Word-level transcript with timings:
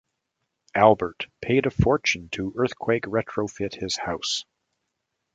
Albert 0.73 1.27
paid 1.41 1.67
a 1.67 1.69
fortune 1.69 2.27
to 2.29 2.55
earthquake 2.57 3.03
retrofit 3.03 3.75
his 3.75 3.97
house. 3.97 4.45